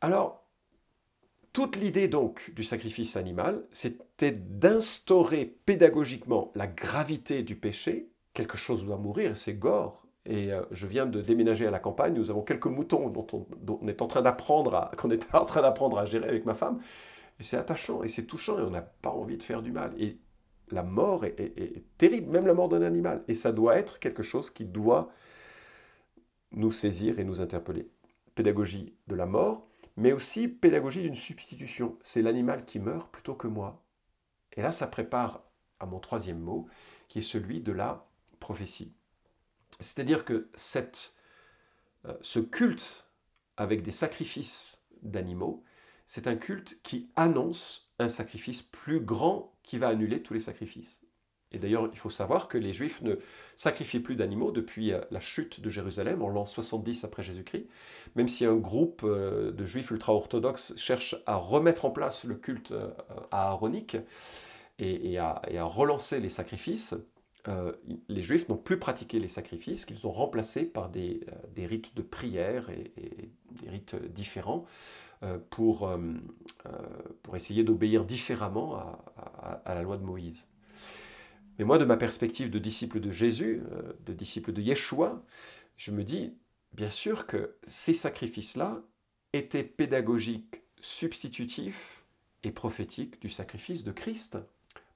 Alors, 0.00 0.47
toute 1.58 1.74
l'idée 1.74 2.06
donc 2.06 2.52
du 2.54 2.62
sacrifice 2.62 3.16
animal, 3.16 3.64
c'était 3.72 4.30
d'instaurer 4.30 5.44
pédagogiquement 5.66 6.52
la 6.54 6.68
gravité 6.68 7.42
du 7.42 7.56
péché. 7.56 8.12
Quelque 8.32 8.56
chose 8.56 8.86
doit 8.86 8.96
mourir, 8.96 9.36
c'est 9.36 9.54
gore. 9.54 10.06
Et 10.24 10.52
euh, 10.52 10.62
je 10.70 10.86
viens 10.86 11.04
de 11.04 11.20
déménager 11.20 11.66
à 11.66 11.72
la 11.72 11.80
campagne. 11.80 12.14
Nous 12.14 12.30
avons 12.30 12.42
quelques 12.42 12.66
moutons 12.66 13.08
dont 13.10 13.26
on, 13.32 13.88
est 13.88 14.02
en 14.02 14.06
train 14.06 14.22
d'apprendre 14.22 14.92
qu'on 14.96 15.10
est 15.10 15.34
en 15.34 15.44
train 15.44 15.62
d'apprendre 15.62 15.98
à 15.98 16.04
gérer 16.04 16.28
avec 16.28 16.46
ma 16.46 16.54
femme. 16.54 16.78
Et 17.40 17.42
c'est 17.42 17.56
attachant 17.56 18.04
et 18.04 18.08
c'est 18.08 18.26
touchant 18.26 18.60
et 18.60 18.62
on 18.62 18.70
n'a 18.70 18.82
pas 18.82 19.10
envie 19.10 19.36
de 19.36 19.42
faire 19.42 19.60
du 19.60 19.72
mal. 19.72 19.92
Et 19.98 20.20
la 20.70 20.84
mort 20.84 21.24
est, 21.24 21.40
est 21.40 21.82
terrible, 21.98 22.30
même 22.30 22.46
la 22.46 22.54
mort 22.54 22.68
d'un 22.68 22.82
animal. 22.82 23.24
Et 23.26 23.34
ça 23.34 23.50
doit 23.50 23.78
être 23.78 23.98
quelque 23.98 24.22
chose 24.22 24.48
qui 24.48 24.64
doit 24.64 25.10
nous 26.52 26.70
saisir 26.70 27.18
et 27.18 27.24
nous 27.24 27.40
interpeller. 27.40 27.90
Pédagogie 28.36 28.94
de 29.08 29.16
la 29.16 29.26
mort, 29.26 29.67
mais 29.98 30.12
aussi 30.12 30.46
pédagogie 30.46 31.02
d'une 31.02 31.16
substitution. 31.16 31.98
C'est 32.02 32.22
l'animal 32.22 32.64
qui 32.64 32.78
meurt 32.78 33.10
plutôt 33.10 33.34
que 33.34 33.48
moi. 33.48 33.84
Et 34.52 34.62
là, 34.62 34.70
ça 34.70 34.86
prépare 34.86 35.42
à 35.80 35.86
mon 35.86 35.98
troisième 35.98 36.38
mot, 36.38 36.68
qui 37.08 37.18
est 37.18 37.22
celui 37.22 37.60
de 37.60 37.72
la 37.72 38.08
prophétie. 38.38 38.94
C'est-à-dire 39.80 40.24
que 40.24 40.50
euh, 42.06 42.14
ce 42.20 42.38
culte 42.38 43.06
avec 43.56 43.82
des 43.82 43.90
sacrifices 43.90 44.84
d'animaux, 45.02 45.64
c'est 46.06 46.28
un 46.28 46.36
culte 46.36 46.80
qui 46.82 47.10
annonce 47.16 47.92
un 47.98 48.08
sacrifice 48.08 48.62
plus 48.62 49.00
grand 49.00 49.58
qui 49.64 49.78
va 49.78 49.88
annuler 49.88 50.22
tous 50.22 50.32
les 50.32 50.40
sacrifices. 50.40 51.02
Et 51.52 51.58
d'ailleurs, 51.58 51.88
il 51.92 51.98
faut 51.98 52.10
savoir 52.10 52.48
que 52.48 52.58
les 52.58 52.72
Juifs 52.72 53.00
ne 53.02 53.16
sacrifient 53.56 54.00
plus 54.00 54.16
d'animaux 54.16 54.52
depuis 54.52 54.92
euh, 54.92 55.00
la 55.10 55.20
chute 55.20 55.60
de 55.60 55.68
Jérusalem 55.68 56.22
en 56.22 56.28
l'an 56.28 56.44
70 56.44 57.04
après 57.04 57.22
Jésus-Christ, 57.22 57.66
même 58.16 58.28
si 58.28 58.44
un 58.44 58.56
groupe 58.56 59.02
euh, 59.04 59.50
de 59.50 59.64
Juifs 59.64 59.90
ultra-orthodoxes 59.90 60.74
cherche 60.76 61.16
à 61.26 61.36
remettre 61.36 61.86
en 61.86 61.90
place 61.90 62.24
le 62.24 62.34
culte 62.34 62.72
euh, 62.72 62.90
aaronique 63.30 63.96
et, 64.78 65.18
à, 65.18 65.40
relancer 65.64 66.20
les 66.20 66.28
sacrifices. 66.28 66.94
les 68.08 68.22
Juifs 68.22 68.48
n'ont 68.48 68.56
plus 68.56 68.78
pratiqué 68.78 69.18
les 69.18 69.26
sacrifices, 69.26 69.84
qu'ils 69.84 70.06
ont 70.06 70.12
remplacés 70.12 70.64
par 70.64 70.88
des, 70.88 71.26
rites 71.56 71.96
de 71.96 72.02
prière 72.02 72.70
et, 72.70 72.92
des 73.60 73.70
rites 73.70 73.96
différents 74.12 74.66
pour, 75.50 75.90
pour 77.24 77.34
essayer 77.34 77.64
d'obéir 77.64 78.04
différemment 78.04 78.76
à 79.64 79.74
la 79.74 79.82
loi 79.82 79.96
de 79.96 80.04
Moïse. 80.04 80.46
Mais 81.58 81.64
moi, 81.64 81.78
de 81.78 81.84
ma 81.84 81.96
perspective 81.96 82.50
de 82.50 82.58
disciple 82.58 83.00
de 83.00 83.10
Jésus, 83.10 83.62
euh, 83.72 83.92
de 84.06 84.12
disciple 84.12 84.52
de 84.52 84.62
Yeshua, 84.62 85.22
je 85.76 85.90
me 85.90 86.04
dis, 86.04 86.34
bien 86.72 86.90
sûr 86.90 87.26
que 87.26 87.56
ces 87.64 87.94
sacrifices-là 87.94 88.80
étaient 89.32 89.64
pédagogiques, 89.64 90.62
substitutifs 90.80 92.04
et 92.44 92.52
prophétiques 92.52 93.20
du 93.20 93.28
sacrifice 93.28 93.82
de 93.82 93.90
Christ. 93.90 94.38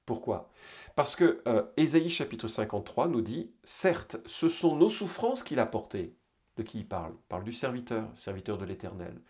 Pourquoi? 0.06 0.50
Parce 0.94 1.16
que 1.16 1.42
euh, 1.48 1.64
Ésaïe 1.76 2.10
chapitre 2.10 2.46
53 2.46 3.08
nous 3.08 3.20
dit, 3.20 3.50
certes, 3.64 4.18
ce 4.26 4.48
sont 4.48 4.76
nos 4.76 4.90
souffrances 4.90 5.42
qu'il 5.42 5.58
a 5.58 5.66
portées. 5.66 6.14
De 6.56 6.62
qui 6.62 6.80
il 6.80 6.86
parle? 6.86 7.14
Il 7.14 7.28
parle 7.28 7.44
du 7.44 7.52
serviteur, 7.52 8.10
serviteur 8.14 8.58
de 8.58 8.66
l'Éternel. 8.66 9.20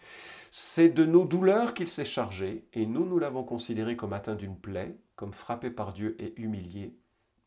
C'est 0.51 0.89
de 0.89 1.05
nos 1.05 1.25
douleurs 1.25 1.73
qu'il 1.73 1.89
s'est 1.89 2.05
chargé, 2.05 2.67
et 2.73 2.85
nous, 2.85 3.07
nous 3.07 3.19
l'avons 3.19 3.45
considéré 3.45 3.97
comme 3.97 4.13
atteint 4.13 4.35
d'une 4.35 4.59
plaie, 4.59 4.99
comme 5.15 5.33
frappé 5.33 5.71
par 5.71 5.93
Dieu 5.93 6.17
et 6.19 6.35
humilié 6.41 6.97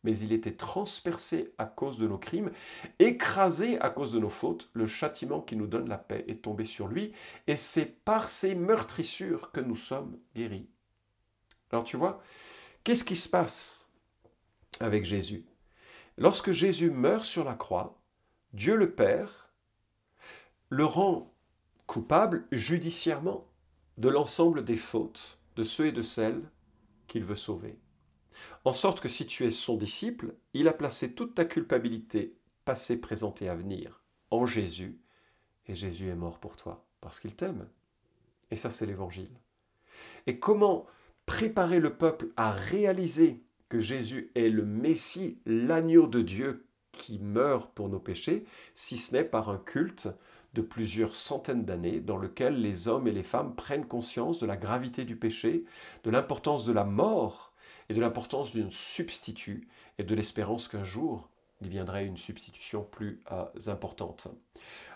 mais 0.06 0.18
il 0.20 0.32
était 0.32 0.56
transpercé 0.56 1.54
à 1.58 1.66
cause 1.66 1.98
de 1.98 2.08
nos 2.08 2.20
crimes, 2.20 2.52
écrasé 3.00 3.80
à 3.82 3.90
cause 3.90 4.12
de 4.12 4.20
nos 4.20 4.30
fautes. 4.30 4.70
Le 4.74 4.86
châtiment 4.86 5.42
qui 5.42 5.56
nous 5.56 5.66
donne 5.66 5.90
la 5.90 5.98
paix 5.98 6.24
est 6.28 6.44
tombé 6.44 6.64
sur 6.64 6.88
lui, 6.88 7.12
et 7.48 7.58
c'est 7.58 7.88
par 8.06 8.30
ces 8.30 8.54
meurtrissures 8.54 9.52
que 9.52 9.60
nous 9.60 9.76
sommes 9.76 10.18
guéris. 10.36 10.70
Alors 11.72 11.84
tu 11.84 11.98
vois, 11.98 12.22
qu'est-ce 12.84 13.04
qui 13.04 13.16
se 13.16 13.28
passe 13.28 13.90
avec 14.80 15.04
Jésus? 15.06 15.44
Lorsque 16.18 16.52
Jésus 16.52 16.92
meurt 16.92 17.26
sur 17.26 17.44
la 17.44 17.56
croix, 17.56 18.00
Dieu 18.54 18.76
le 18.76 18.92
Père 18.94 19.50
le 20.70 20.86
rend 20.86 21.34
coupable 21.88 22.48
judiciairement 22.52 23.48
de 23.98 24.10
l'ensemble 24.10 24.64
des 24.64 24.78
fautes 24.78 25.40
de 25.56 25.64
ceux 25.64 25.88
et 25.88 25.92
de 25.92 26.02
celles 26.04 26.44
qu'il 27.08 27.24
veut 27.24 27.36
sauver 27.36 27.80
en 28.64 28.74
sorte 28.74 29.00
que 29.00 29.10
si 29.10 29.26
tu 29.26 29.46
es 29.46 29.52
son 29.52 29.78
disciple, 29.78 30.36
il 30.54 30.68
a 30.68 30.74
placé 30.74 31.14
toute 31.14 31.36
ta 31.36 31.46
culpabilité 31.46 32.36
passée, 32.66 32.98
présente 32.98 33.42
et 33.42 33.50
à 33.50 33.56
venir 33.56 34.02
en 34.32 34.46
Jésus, 34.46 35.00
et 35.68 35.76
Jésus 35.76 36.10
est 36.10 36.16
mort 36.16 36.40
pour 36.40 36.58
toi, 36.58 36.86
parce 37.02 37.20
qu'il 37.20 37.36
t'aime. 37.36 37.68
Et 38.52 38.56
ça, 38.56 38.70
c'est 38.70 38.86
l'Évangile. 38.86 39.32
Et 40.28 40.40
comment 40.40 40.86
préparer 41.26 41.80
le 41.80 41.96
peuple 41.96 42.28
à 42.38 42.52
réaliser 42.52 43.44
que 43.70 43.80
Jésus 43.80 44.32
est 44.36 44.50
le 44.50 44.66
Messie, 44.66 45.40
l'agneau 45.46 46.08
de 46.08 46.22
Dieu 46.22 46.68
qui 46.92 47.20
meurt 47.20 47.72
pour 47.74 47.90
nos 47.90 48.00
péchés, 48.00 48.46
si 48.74 48.98
ce 48.98 49.14
n'est 49.14 49.24
par 49.24 49.50
un 49.50 49.58
culte 49.58 50.08
de 50.54 50.62
plusieurs 50.62 51.16
centaines 51.16 51.66
d'années 51.66 52.00
dans 52.00 52.18
lequel 52.18 52.62
les 52.62 52.88
hommes 52.88 53.08
et 53.08 53.12
les 53.12 53.24
femmes 53.24 53.56
prennent 53.56 53.86
conscience 53.86 54.40
de 54.40 54.46
la 54.46 54.56
gravité 54.56 55.04
du 55.04 55.18
péché, 55.18 55.66
de 56.04 56.10
l'importance 56.10 56.66
de 56.66 56.72
la 56.72 56.86
mort 56.86 57.54
et 57.90 57.94
de 57.94 58.02
l'importance 58.02 58.56
d'un 58.56 58.70
substitut 58.70 59.68
et 59.98 60.04
de 60.04 60.16
l'espérance 60.16 60.68
qu'un 60.68 60.84
jour 60.84 61.30
il 61.62 61.70
viendrait 61.70 62.06
une 62.06 62.18
substitution 62.18 62.84
plus 62.84 63.22
euh, 63.32 63.46
importante. 63.68 64.28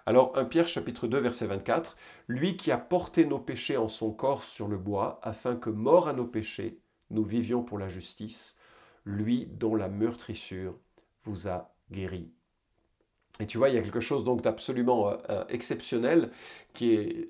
Alors 0.06 0.38
1 0.38 0.46
Pierre 0.46 0.68
chapitre 0.68 1.08
2 1.08 1.20
verset 1.20 1.48
24, 1.48 1.98
lui 2.28 2.58
qui 2.58 2.72
a 2.72 2.78
porté 2.78 3.26
nos 3.26 3.40
péchés 3.40 3.78
en 3.78 3.88
son 3.88 4.12
corps 4.12 4.44
sur 4.44 4.68
le 4.68 4.78
bois, 4.78 5.20
afin 5.24 5.56
que, 5.56 5.70
mort 5.70 6.08
à 6.08 6.14
nos 6.14 6.26
péchés, 6.26 6.80
nous 7.10 7.24
vivions 7.24 7.64
pour 7.64 7.78
la 7.78 7.90
justice, 7.90 8.58
lui 9.06 9.46
dont 9.46 9.76
la 9.76 9.88
meurtrissure 9.88 10.78
vous 11.24 11.48
a 11.48 11.74
guéri. 11.92 12.32
Et 13.42 13.48
tu 13.48 13.58
vois, 13.58 13.70
il 13.70 13.76
y 13.76 13.78
a 13.78 13.82
quelque 13.82 14.02
chose 14.02 14.26
donc 14.26 14.42
d'absolument 14.42 15.10
euh, 15.10 15.18
euh, 15.30 15.46
exceptionnel 15.48 16.30
euh, 16.82 17.26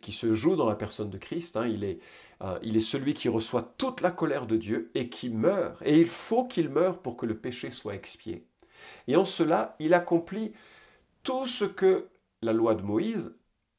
qui 0.00 0.12
se 0.12 0.32
joue 0.32 0.56
dans 0.56 0.68
la 0.68 0.74
personne 0.74 1.10
de 1.10 1.18
Christ. 1.18 1.58
Hein. 1.58 1.66
Il, 1.66 1.84
est, 1.84 2.80
celui 2.80 3.12
qui 3.12 3.28
reçoit 3.28 3.74
toute 3.76 4.00
la 4.00 4.10
colère 4.10 4.46
de 4.46 4.56
Dieu 4.56 4.90
et 4.94 5.10
qui 5.10 5.28
meurt. 5.28 5.80
Et 5.82 6.00
il 6.00 6.06
faut 6.06 6.44
qu'il 6.46 6.70
meure 6.70 7.00
pour 7.02 7.16
que 7.18 7.26
le 7.26 7.36
péché 7.36 7.70
soit 7.70 7.94
expié. 7.94 8.46
Et 9.06 9.16
en 9.16 9.26
cela, 9.26 9.76
il 9.80 9.92
accomplit 9.92 10.52
tout 11.22 11.46
ce 11.46 11.66
que 11.66 12.08
la 12.40 12.54
loi 12.54 12.74
de 12.74 12.82
Moïse 12.82 13.34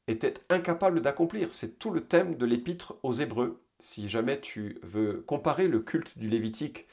était 0.06 0.34
incapable 0.50 1.00
d'accomplir. 1.00 1.48
C'est 1.52 1.80
tout 1.80 1.90
le 1.90 2.02
thème 2.06 2.36
de 2.36 2.46
l'épître 2.46 2.96
aux 3.02 3.12
Hébreux. 3.12 3.60
Si 3.80 4.08
jamais 4.08 4.40
tu 4.40 4.78
veux 4.82 5.24
comparer 5.26 5.66
le 5.66 5.80
culte 5.80 6.16
du 6.16 6.28
Lévitique 6.28 6.86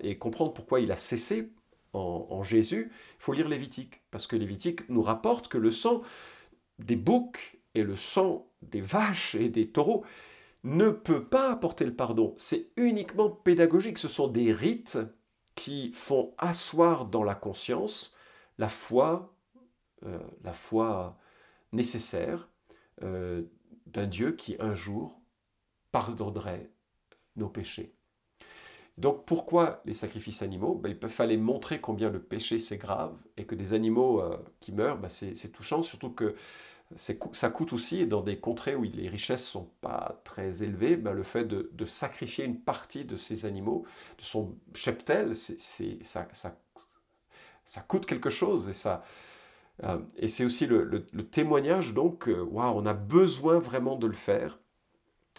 et 0.00 0.18
comprendre 0.18 0.52
pourquoi 0.52 0.80
il 0.80 0.90
a 0.90 0.96
cessé 0.96 1.50
en, 1.96 2.42
Jésus, 2.42 2.90
il 2.92 3.16
faut 3.18 3.32
lire 3.32 3.48
Lévitique, 3.48 4.02
parce 4.10 4.26
que 4.26 4.36
Lévitique 4.36 4.88
nous 4.88 5.02
rapporte 5.02 5.48
que 5.48 5.58
le 5.58 5.70
sang 5.70 6.02
des 6.78 6.96
boucs 6.96 7.58
et 7.74 7.82
le 7.82 7.96
sang 7.96 8.46
des 8.62 8.80
vaches 8.80 9.34
et 9.34 9.48
des 9.48 9.70
taureaux 9.70 10.04
ne 10.64 10.90
peut 10.90 11.24
pas 11.24 11.50
apporter 11.50 11.84
le 11.84 11.94
pardon. 11.94 12.34
C'est 12.36 12.70
uniquement 12.76 13.30
pédagogique. 13.30 13.98
Ce 13.98 14.08
sont 14.08 14.28
des 14.28 14.52
rites 14.52 14.98
qui 15.54 15.92
font 15.92 16.34
asseoir 16.38 17.06
dans 17.06 17.24
la 17.24 17.34
conscience 17.34 18.14
la 18.58 18.68
foi, 18.68 19.34
euh, 20.04 20.18
nécessaire 21.72 22.48
euh, 23.02 23.42
d'un 23.86 24.06
Dieu 24.06 24.32
qui 24.32 24.56
un 24.58 24.74
jour 24.74 25.20
pardonnerait 25.92 26.70
nos 27.36 27.48
péchés. 27.48 27.95
Donc 28.98 29.26
pourquoi 29.26 29.82
les 29.84 29.92
sacrifices 29.92 30.42
animaux? 30.42 30.74
Ben, 30.74 30.96
Il 31.00 31.08
fallait 31.08 31.36
montrer 31.36 31.80
combien 31.80 32.10
le 32.10 32.20
péché 32.20 32.58
c'est 32.58 32.78
grave 32.78 33.14
et 33.36 33.44
que 33.44 33.54
des 33.54 33.74
animaux 33.74 34.20
euh, 34.20 34.38
qui 34.60 34.72
meurent, 34.72 34.98
ben, 34.98 35.10
c'est 35.10 35.52
touchant, 35.52 35.82
surtout 35.82 36.10
que 36.10 36.34
ça 36.94 37.50
coûte 37.50 37.72
aussi, 37.72 38.00
et 38.00 38.06
dans 38.06 38.22
des 38.22 38.38
contrées 38.38 38.76
où 38.76 38.84
les 38.84 39.08
richesses 39.08 39.46
ne 39.48 39.50
sont 39.50 39.70
pas 39.80 40.20
très 40.24 40.62
élevées, 40.62 40.96
ben, 40.96 41.12
le 41.12 41.24
fait 41.24 41.44
de, 41.44 41.84
sacrifier 41.84 42.44
une 42.44 42.60
partie 42.60 43.04
de 43.04 43.16
ces 43.16 43.44
animaux, 43.44 43.84
de 44.18 44.22
son 44.22 44.56
cheptel, 44.72 45.34
ça, 45.36 46.26
coûte 47.88 48.06
quelque 48.06 48.30
chose. 48.30 48.68
Et, 48.68 48.88
euh, 49.84 49.98
c'est 50.28 50.44
aussi 50.44 50.66
le, 50.66 51.04
témoignage, 51.30 51.92
donc, 51.92 52.30
on 52.52 52.86
a 52.86 52.94
besoin 52.94 53.58
vraiment 53.58 53.96
de 53.96 54.06
le 54.06 54.14
faire. 54.14 54.60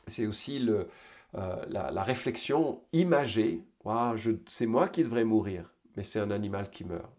C'est 0.05 0.27
aussi 0.27 0.59
le, 0.59 0.89
euh, 1.35 1.65
la, 1.69 2.03
réflexion 2.03 2.81
imagée, 2.93 3.63
c'est 4.47 4.65
moi 4.65 4.87
qui 4.87 5.03
devrais 5.03 5.23
mourir, 5.23 5.73
mais 5.95 6.03
c'est 6.03 6.19
un 6.19 6.31
animal 6.31 6.69
qui 6.69 6.83
meurt. 6.83 7.11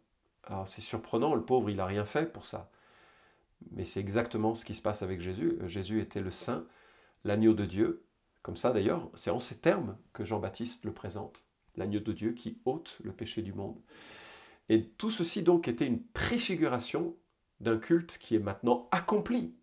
Alors 0.45 0.67
c'est 0.67 0.81
surprenant, 0.81 1.35
le 1.35 1.45
pauvre, 1.45 1.71
il 1.71 1.77
n'a 1.77 1.87
rien 1.87 2.05
fait 2.05 2.33
pour 2.33 2.45
ça. 2.45 2.71
Mais 3.73 3.85
c'est 3.85 4.01
exactement 4.01 4.55
ce 4.55 4.65
qui 4.65 4.75
se 4.75 4.83
passe 4.83 5.03
avec 5.03 5.21
Jésus. 5.21 5.59
Jésus 5.67 6.01
était 6.01 6.21
le 6.21 6.31
saint, 6.31 6.65
l'agneau 7.25 7.55
de 7.55 7.65
Dieu. 7.65 8.05
Comme 8.43 8.57
ça 8.57 8.73
d'ailleurs, 8.73 9.11
c'est 9.15 9.31
en 9.31 9.41
ces 9.41 9.59
termes 9.59 9.97
que 10.13 10.25
Jean-Baptiste 10.25 10.85
le 10.85 10.93
présente. 10.93 11.43
L'agneau 11.77 12.01
de 12.01 12.13
Dieu 12.13 12.33
qui 12.33 12.59
ôte 12.65 12.99
le 13.05 13.13
péché 13.13 13.43
du 13.43 13.53
monde. 13.53 13.79
Et 14.69 14.85
tout 14.85 15.11
ceci 15.11 15.43
donc 15.43 15.69
était 15.69 15.87
une 15.87 16.03
préfiguration 16.03 17.17
d'un 17.61 17.79
culte 17.79 18.19
qui 18.19 18.37
est 18.37 18.41
maintenant 18.41 18.89
accompli 18.91 19.55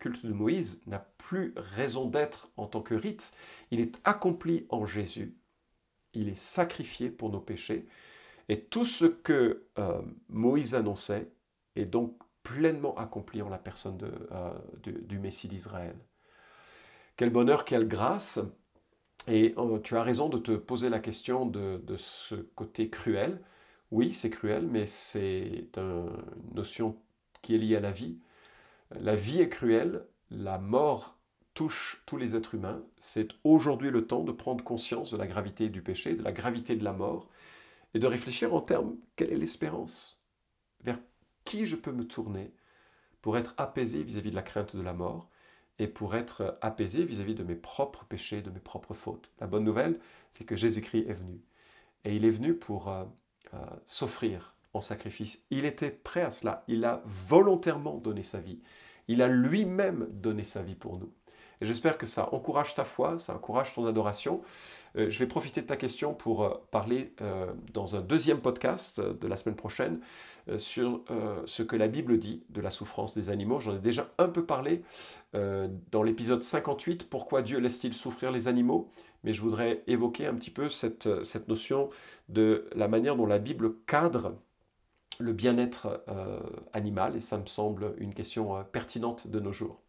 culte 0.00 0.26
de 0.26 0.32
Moïse 0.32 0.82
n'a 0.86 0.98
plus 1.18 1.54
raison 1.56 2.06
d'être 2.06 2.50
en 2.56 2.66
tant 2.66 2.82
que 2.82 2.94
rite. 2.94 3.32
Il 3.70 3.78
est 3.78 4.00
accompli 4.02 4.66
en 4.70 4.84
Jésus. 4.86 5.36
Il 6.14 6.28
est 6.28 6.38
sacrifié 6.38 7.10
pour 7.10 7.30
nos 7.30 7.38
péchés. 7.38 7.86
Et 8.48 8.64
tout 8.64 8.84
ce 8.84 9.04
que 9.04 9.66
euh, 9.78 10.02
Moïse 10.28 10.74
annonçait 10.74 11.30
est 11.76 11.84
donc 11.84 12.18
pleinement 12.42 12.96
accompli 12.96 13.42
en 13.42 13.48
la 13.48 13.58
personne 13.58 13.98
euh, 14.32 14.50
du 14.82 15.20
Messie 15.20 15.46
d'Israël. 15.46 15.94
Quel 17.16 17.30
bonheur, 17.30 17.64
quelle 17.64 17.86
grâce. 17.86 18.40
Et 19.28 19.54
euh, 19.56 19.78
tu 19.78 19.96
as 19.96 20.02
raison 20.02 20.28
de 20.28 20.38
te 20.38 20.52
poser 20.52 20.88
la 20.88 20.98
question 20.98 21.46
de 21.46 21.96
ce 21.96 22.34
côté 22.34 22.90
cruel. 22.90 23.40
Oui, 23.92 24.14
c'est 24.14 24.30
cruel, 24.30 24.66
mais 24.66 24.86
c'est 24.86 25.68
une 25.76 26.10
notion 26.54 26.96
qui 27.42 27.54
est 27.54 27.58
liée 27.58 27.76
à 27.76 27.80
la 27.80 27.90
vie. 27.92 28.18
La 28.98 29.14
vie 29.14 29.40
est 29.40 29.48
cruelle, 29.48 30.04
la 30.30 30.58
mort 30.58 31.18
touche 31.54 32.02
tous 32.06 32.16
les 32.16 32.36
êtres 32.36 32.54
humains. 32.54 32.82
C'est 32.98 33.28
aujourd'hui 33.44 33.90
le 33.90 34.06
temps 34.06 34.24
de 34.24 34.32
prendre 34.32 34.64
conscience 34.64 35.12
de 35.12 35.16
la 35.16 35.26
gravité 35.26 35.68
du 35.68 35.82
péché, 35.82 36.14
de 36.14 36.22
la 36.22 36.32
gravité 36.32 36.76
de 36.76 36.84
la 36.84 36.92
mort, 36.92 37.28
et 37.94 37.98
de 37.98 38.06
réfléchir 38.06 38.54
en 38.54 38.60
termes, 38.60 38.96
quelle 39.16 39.32
est 39.32 39.36
l'espérance? 39.36 40.22
Vers 40.82 40.98
qui 41.44 41.66
je 41.66 41.76
peux 41.76 41.92
me 41.92 42.06
tourner 42.06 42.52
pour 43.22 43.36
être 43.36 43.54
apaisé 43.58 44.02
vis-à-vis 44.02 44.30
de 44.30 44.36
la 44.36 44.42
crainte 44.42 44.76
de 44.76 44.82
la 44.82 44.92
mort 44.92 45.28
et 45.78 45.88
pour 45.88 46.14
être 46.14 46.58
apaisé 46.60 47.04
vis-à-vis 47.04 47.34
de 47.34 47.42
mes 47.42 47.56
propres 47.56 48.04
péchés, 48.04 48.42
de 48.42 48.50
mes 48.50 48.60
propres 48.60 48.94
fautes? 48.94 49.30
La 49.40 49.46
bonne 49.46 49.64
nouvelle, 49.64 49.98
c'est 50.30 50.44
que 50.44 50.56
Jésus-Christ 50.56 51.06
est 51.08 51.14
venu. 51.14 51.40
et 52.04 52.16
il 52.16 52.24
est 52.24 52.30
venu 52.30 52.54
pour 52.54 52.88
euh, 52.88 53.04
euh, 53.54 53.58
s'offrir 53.86 54.54
en 54.72 54.80
sacrifice. 54.80 55.44
Il 55.50 55.64
était 55.64 55.90
prêt 55.90 56.22
à 56.22 56.30
cela. 56.30 56.64
Il 56.68 56.84
a 56.84 57.02
volontairement 57.04 57.96
donné 57.96 58.22
sa 58.22 58.40
vie. 58.40 58.60
Il 59.08 59.22
a 59.22 59.28
lui-même 59.28 60.06
donné 60.10 60.44
sa 60.44 60.62
vie 60.62 60.74
pour 60.74 60.98
nous. 60.98 61.12
Et 61.60 61.66
j'espère 61.66 61.98
que 61.98 62.06
ça 62.06 62.32
encourage 62.32 62.74
ta 62.74 62.84
foi, 62.84 63.18
ça 63.18 63.34
encourage 63.34 63.74
ton 63.74 63.86
adoration. 63.86 64.40
Euh, 64.96 65.08
je 65.08 65.18
vais 65.18 65.26
profiter 65.26 65.60
de 65.62 65.66
ta 65.66 65.76
question 65.76 66.14
pour 66.14 66.42
euh, 66.42 66.54
parler 66.70 67.14
euh, 67.20 67.52
dans 67.72 67.96
un 67.96 68.00
deuxième 68.00 68.40
podcast 68.40 69.00
de 69.00 69.26
la 69.28 69.36
semaine 69.36 69.56
prochaine 69.56 70.00
sur 70.56 71.04
ce 71.44 71.62
que 71.62 71.76
la 71.76 71.86
Bible 71.86 72.18
dit 72.18 72.42
de 72.48 72.60
la 72.60 72.70
souffrance 72.70 73.14
des 73.14 73.30
animaux. 73.30 73.60
J'en 73.60 73.76
ai 73.76 73.78
déjà 73.78 74.10
un 74.18 74.28
peu 74.28 74.44
parlé 74.44 74.82
dans 75.32 76.02
l'épisode 76.02 76.42
58, 76.42 77.08
Pourquoi 77.08 77.42
Dieu 77.42 77.58
laisse-t-il 77.58 77.92
souffrir 77.92 78.32
les 78.32 78.48
animaux? 78.48 78.90
Mais 79.22 79.32
je 79.32 79.42
voudrais 79.42 79.84
évoquer 79.86 80.26
un 80.26 80.34
petit 80.34 80.50
peu 80.50 80.68
cette, 80.68 81.22
cette 81.24 81.46
notion 81.46 81.90
de 82.30 82.68
la 82.74 82.88
manière 82.88 83.14
dont 83.14 83.26
la 83.26 83.38
Bible 83.38 83.76
cadre 83.86 84.34
le 85.20 85.32
bien-être 85.32 86.02
animal, 86.72 87.16
et 87.16 87.20
ça 87.20 87.38
me 87.38 87.46
semble 87.46 87.94
une 87.98 88.14
question 88.14 88.64
pertinente 88.72 89.28
de 89.28 89.40
nos 89.40 89.52
jours. 89.52 89.80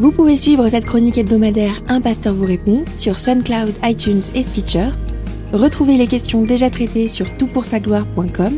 Vous 0.00 0.12
pouvez 0.12 0.38
suivre 0.38 0.66
cette 0.70 0.86
chronique 0.86 1.18
hebdomadaire 1.18 1.82
Un 1.86 2.00
pasteur 2.00 2.32
vous 2.32 2.46
répond 2.46 2.84
sur 2.96 3.20
SoundCloud, 3.20 3.74
iTunes 3.84 4.22
et 4.34 4.42
Stitcher. 4.42 4.88
Retrouvez 5.52 5.98
les 5.98 6.06
questions 6.06 6.42
déjà 6.42 6.70
traitées 6.70 7.06
sur 7.06 7.26
toutpoursagloire.com. 7.36 8.54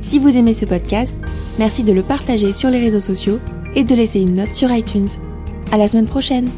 Si 0.00 0.18
vous 0.18 0.34
aimez 0.34 0.54
ce 0.54 0.64
podcast, 0.64 1.20
merci 1.58 1.84
de 1.84 1.92
le 1.92 2.02
partager 2.02 2.52
sur 2.52 2.70
les 2.70 2.78
réseaux 2.78 2.98
sociaux 2.98 3.40
et 3.74 3.84
de 3.84 3.94
laisser 3.94 4.20
une 4.20 4.36
note 4.36 4.54
sur 4.54 4.72
iTunes. 4.72 5.10
À 5.70 5.76
la 5.76 5.86
semaine 5.86 6.08
prochaine! 6.08 6.48